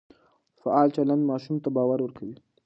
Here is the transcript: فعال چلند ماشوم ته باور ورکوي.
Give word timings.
فعال 0.61 0.89
چلند 0.95 1.23
ماشوم 1.29 1.55
ته 1.63 1.69
باور 1.75 1.99
ورکوي. 2.01 2.35